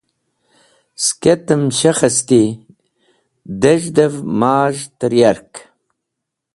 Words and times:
Sketem 1.05 1.63
shekhesti, 1.77 2.43
dez̃hdev 3.61 4.13
maz̃h 4.39 4.83
tẽr 4.99 5.13
yark. 5.21 5.53